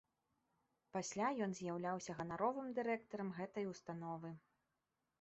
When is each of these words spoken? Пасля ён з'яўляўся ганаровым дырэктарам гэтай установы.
Пасля 0.97 1.27
ён 1.47 1.51
з'яўляўся 1.59 2.17
ганаровым 2.23 2.67
дырэктарам 2.81 3.33
гэтай 3.39 3.73
установы. 3.77 4.29